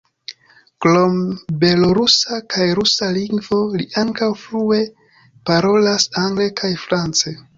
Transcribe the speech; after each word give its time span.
Krom 0.85 1.17
belorusa 1.63 2.39
kaj 2.53 2.65
rusa 2.79 3.09
lingvo, 3.19 3.59
li 3.81 3.87
ankaŭ 4.03 4.31
flue 4.47 4.81
parolas 5.51 6.11
angle 6.25 6.51
kaj 6.63 6.73
france. 6.87 7.37